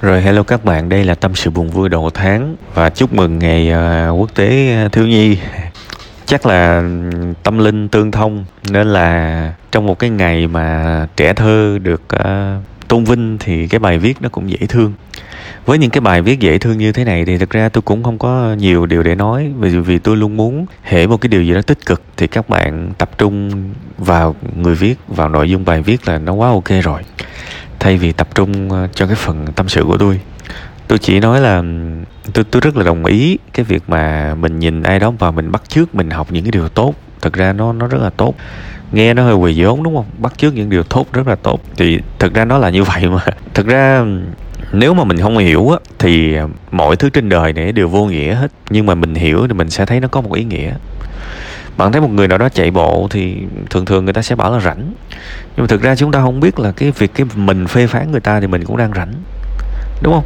[0.00, 3.38] Rồi hello các bạn, đây là tâm sự buồn vui đầu tháng và chúc mừng
[3.38, 5.38] ngày uh, quốc tế ờ, thiếu nhi.
[6.26, 6.82] Chắc là
[7.42, 12.64] tâm linh tương thông nên là trong một cái ngày mà trẻ thơ được uh,
[12.88, 14.92] tôn vinh thì cái bài viết nó cũng dễ thương.
[15.66, 18.02] Với những cái bài viết dễ thương như thế này thì thực ra tôi cũng
[18.02, 21.42] không có nhiều điều để nói vì vì tôi luôn muốn hệ một cái điều
[21.42, 23.50] gì đó tích cực thì các bạn tập trung
[23.98, 27.02] vào người viết vào nội dung bài viết là nó quá ok rồi
[27.80, 30.20] thay vì tập trung ờ, cho cái phần tâm sự của tôi.
[30.88, 31.62] Tôi chỉ nói là
[32.32, 35.52] tôi tôi rất là đồng ý cái việc mà mình nhìn ai đó và mình
[35.52, 36.94] bắt chước mình học những cái điều tốt.
[37.22, 38.34] Thực ra nó nó rất là tốt.
[38.92, 40.06] Nghe nó hơi quỳ vốn đúng không?
[40.18, 41.60] Bắt chước những điều tốt rất là tốt.
[41.76, 43.24] Thì thực ra nó là như vậy mà.
[43.54, 44.04] Thực ra
[44.72, 46.36] nếu mà mình không hiểu á, thì
[46.70, 48.48] mọi thứ trên đời này đều vô nghĩa hết.
[48.70, 50.72] Nhưng mà mình hiểu thì mình sẽ thấy nó có một ý nghĩa
[51.76, 53.36] bạn thấy một người nào đó chạy bộ thì
[53.70, 54.92] thường thường người ta sẽ bảo là rảnh.
[55.56, 58.10] Nhưng mà thực ra chúng ta không biết là cái việc cái mình phê phán
[58.10, 59.12] người ta thì mình cũng đang rảnh.
[60.02, 60.24] Đúng không?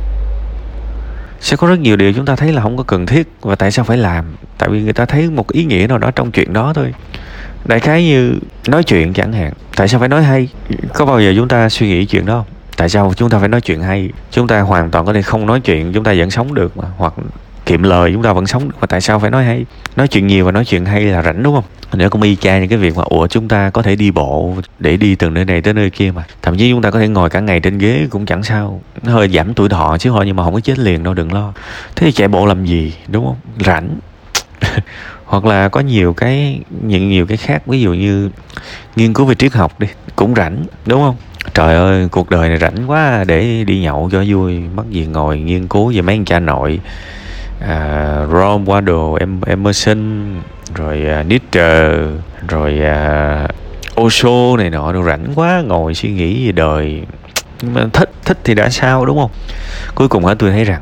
[1.41, 3.71] Sẽ có rất nhiều điều chúng ta thấy là không có cần thiết và tại
[3.71, 4.25] sao phải làm?
[4.59, 6.95] Tại vì người ta thấy một ý nghĩa nào đó trong chuyện đó thôi.
[7.65, 8.39] Đại khái như
[8.69, 9.53] nói chuyện chẳng hạn.
[9.77, 10.49] Tại sao phải nói hay?
[10.95, 12.55] Có bao giờ chúng ta suy nghĩ chuyện đó không?
[12.77, 14.11] Tại sao chúng ta phải nói chuyện hay?
[14.31, 16.85] Chúng ta hoàn toàn có thể không nói chuyện, chúng ta vẫn sống được mà.
[16.97, 17.15] Hoặc
[17.67, 18.75] kiệm lời, chúng ta vẫn sống được.
[18.81, 19.67] Mà tại sao phải nói hay?
[19.97, 21.65] Nói chuyện nhiều và nói chuyện hay là rảnh, đúng không?
[21.93, 24.55] Nếu cũng y chang những cái việc mà, ủa, chúng ta có thể đi bộ
[24.79, 26.25] để đi từ nơi này tới nơi kia mà.
[26.43, 28.81] Thậm chí chúng ta có thể ngồi cả ngày trên ghế cũng chẳng sao.
[29.03, 31.33] Nó hơi giảm tuổi thọ chứ thôi, nhưng mà không có chết liền đâu, đừng
[31.33, 31.53] lo.
[31.97, 33.37] Thế thì chạy bộ làm gì, đúng không?
[33.67, 33.89] Rảnh.
[35.25, 38.31] Hoặc là có nhiều cái, những nhiều cái khác, ví dụ như
[38.97, 41.17] nghiên cứu về triết học đi, cũng rảnh, đúng không?
[41.55, 45.39] Trời ơi, cuộc đời này rảnh quá, để đi nhậu cho vui, mất gì ngồi
[45.39, 46.81] nghiên cứu về mấy anh cha nội
[47.61, 50.27] à, Ron Waddle, em Emerson,
[50.75, 51.93] rồi à, Nietzsche,
[52.49, 53.49] rồi à,
[54.01, 57.03] Osho này nọ đồ rảnh quá ngồi suy nghĩ về đời.
[57.63, 59.31] Nhưng mà thích thích thì đã sao đúng không?
[59.95, 60.81] Cuối cùng á tôi thấy rằng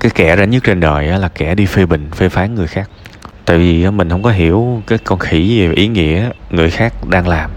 [0.00, 2.90] cái kẻ rảnh nhất trên đời là kẻ đi phê bình phê phán người khác.
[3.44, 7.28] Tại vì mình không có hiểu cái con khỉ về ý nghĩa người khác đang
[7.28, 7.50] làm.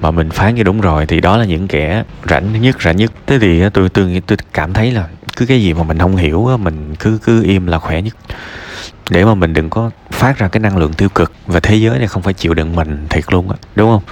[0.00, 3.12] Mà mình phán như đúng rồi thì đó là những kẻ rảnh nhất rảnh nhất.
[3.26, 5.04] Thế thì tôi tôi tôi cảm thấy là
[5.36, 8.16] cứ cái gì mà mình không hiểu mình cứ cứ im là khỏe nhất.
[9.10, 11.98] Để mà mình đừng có phát ra cái năng lượng tiêu cực và thế giới
[11.98, 14.02] này không phải chịu đựng mình thiệt luôn á, đúng không?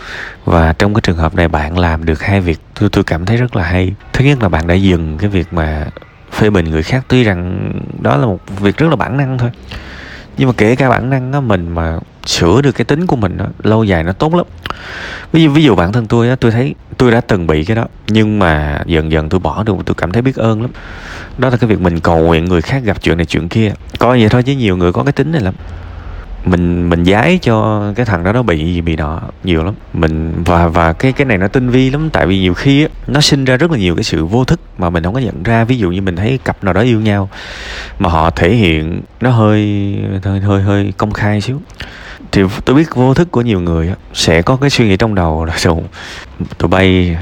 [0.45, 3.37] Và trong cái trường hợp này bạn làm được hai việc, tôi tôi cảm thấy
[3.37, 3.95] rất là hay.
[4.13, 5.87] Thứ nhất là bạn đã dừng cái việc mà
[6.33, 9.51] phê bình người khác, tuy rằng đó là một việc rất là bản năng thôi.
[10.39, 11.99] Nhưng mà kể cả bản năng á, mình mà
[12.29, 14.47] sửa được cái tính của mình đó, lâu dài nó tốt lắm.
[15.33, 17.77] Ví dụ ví dụ bản thân tôi á tôi thấy tôi đã từng bị cái
[17.77, 20.71] đó nhưng mà dần dần tôi bỏ được tôi cảm thấy biết ơn lắm.
[21.39, 23.73] Đó là cái việc mình cầu nguyện người khác gặp chuyện này chuyện kia.
[23.99, 25.55] Coi vậy thôi chứ nhiều người có cái tính này lắm.
[26.45, 29.75] Mình mình giái cho cái thằng đó nó bị gì bị nọ nhiều lắm.
[29.93, 32.89] Mình và và cái cái này nó tinh vi lắm tại vì nhiều khi á,
[33.07, 35.43] nó sinh ra rất là nhiều cái sự vô thức mà mình không có nhận
[35.43, 35.65] ra.
[35.65, 37.29] Ví dụ như mình thấy cặp nào đó yêu nhau
[37.99, 41.61] mà họ thể hiện nó hơi hơi hơi hơi công khai xíu
[42.33, 45.45] thì tôi biết vô thức của nhiều người sẽ có cái suy nghĩ trong đầu
[45.45, 45.83] là dù
[46.59, 47.17] tụi bay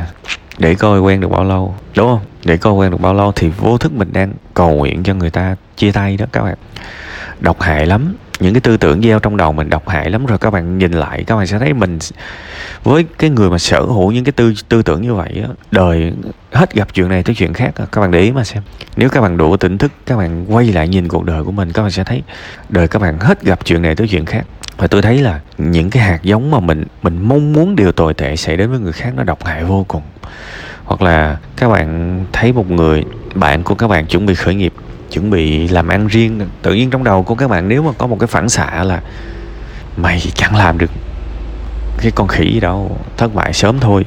[0.58, 2.20] để coi quen được bao lâu, đúng không?
[2.44, 5.30] Để coi quen được bao lâu thì vô thức mình đang cầu nguyện cho người
[5.30, 6.56] ta chia tay đó các bạn.
[7.40, 10.38] Độc hại lắm, những cái tư tưởng gieo trong đầu mình độc hại lắm rồi
[10.38, 11.98] các bạn nhìn lại các bạn sẽ thấy mình
[12.82, 16.12] với cái người mà sở hữu những cái tư tư tưởng như vậy á, đời
[16.52, 18.62] hết gặp chuyện này tới chuyện khác các bạn để ý mà xem.
[18.96, 21.72] Nếu các bạn đủ tỉnh thức, các bạn quay lại nhìn cuộc đời của mình,
[21.72, 22.22] các bạn sẽ thấy
[22.68, 24.44] đời các bạn hết gặp chuyện này tới chuyện khác
[24.76, 28.14] và tôi thấy là những cái hạt giống mà mình mình mong muốn điều tồi
[28.14, 30.02] tệ xảy đến với người khác nó độc hại vô cùng.
[30.84, 33.04] Hoặc là các bạn thấy một người,
[33.34, 34.72] bạn của các bạn chuẩn bị khởi nghiệp,
[35.12, 38.06] chuẩn bị làm ăn riêng, tự nhiên trong đầu của các bạn nếu mà có
[38.06, 39.02] một cái phản xạ là,
[39.96, 40.90] mày chẳng làm được
[41.98, 44.04] cái con khỉ gì đâu, thất bại sớm thôi.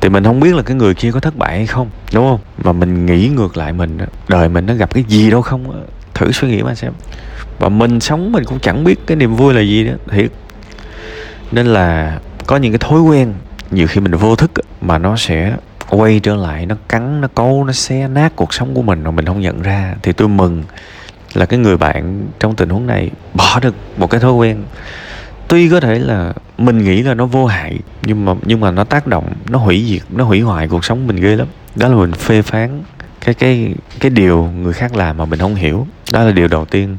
[0.00, 2.40] Thì mình không biết là cái người kia có thất bại hay không, đúng không?
[2.64, 3.98] Mà mình nghĩ ngược lại mình
[4.28, 6.92] đời mình nó gặp cái gì đâu không thử suy nghĩ mà xem.
[7.58, 10.30] Và mình sống mình cũng chẳng biết cái niềm vui là gì đó thiệt.
[11.52, 13.34] Nên là có những cái thói quen
[13.70, 15.56] nhiều khi mình vô thức mà nó sẽ
[15.88, 19.10] quay trở lại, nó cắn, nó câu nó xé nát cuộc sống của mình mà
[19.10, 19.94] mình không nhận ra.
[20.02, 20.62] Thì tôi mừng
[21.34, 24.62] là cái người bạn trong tình huống này bỏ được một cái thói quen.
[25.48, 28.84] Tuy có thể là mình nghĩ là nó vô hại, nhưng mà nhưng mà nó
[28.84, 31.46] tác động, nó hủy diệt, nó hủy hoại cuộc sống mình ghê lắm.
[31.76, 32.82] Đó là mình phê phán
[33.24, 35.86] cái cái cái điều người khác làm mà mình không hiểu.
[36.12, 36.96] Đó là điều đầu tiên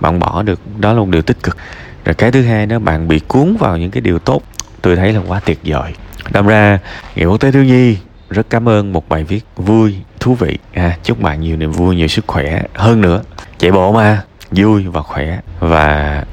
[0.00, 1.56] bạn bỏ được đó là một điều tích cực.
[2.04, 4.42] Rồi cái thứ hai đó bạn bị cuốn vào những cái điều tốt
[4.82, 5.92] tôi thấy là quá tuyệt vời.
[6.30, 6.78] Đâm ra
[7.14, 7.96] ngày quốc tế thiếu nhi
[8.30, 10.58] rất cảm ơn một bài viết vui thú vị.
[10.74, 12.62] À, chúc bạn nhiều niềm vui nhiều sức khỏe.
[12.74, 13.22] Hơn nữa
[13.58, 15.40] chạy bộ mà vui và khỏe.
[15.60, 16.24] Và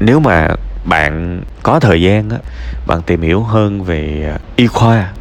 [0.00, 0.48] nếu mà
[0.84, 2.36] bạn có thời gian á
[2.86, 5.12] bạn tìm hiểu hơn về y khoa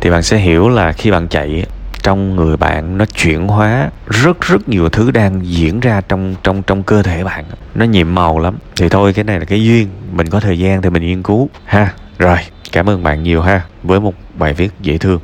[0.00, 1.66] thì bạn sẽ hiểu là khi bạn chạy
[2.02, 6.62] trong người bạn nó chuyển hóa rất rất nhiều thứ đang diễn ra trong trong
[6.62, 7.44] trong cơ thể bạn.
[7.74, 8.58] Nó nhiệm màu lắm.
[8.76, 9.88] Thì thôi, cái này là cái duyên.
[10.12, 11.48] Mình có thời gian thì mình nghiên cứu.
[11.64, 12.38] Ha, rồi.
[12.72, 13.62] Cảm ơn bạn nhiều ha.
[13.82, 15.18] Với một bài viết dễ thương.